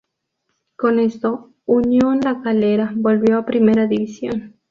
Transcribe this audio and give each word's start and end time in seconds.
Con 0.77 0.97
esto, 0.97 1.51
Unión 1.67 2.21
La 2.21 2.41
Calera 2.41 2.91
volvió 2.95 3.37
a 3.37 3.45
Primera 3.45 3.85
División. 3.85 4.55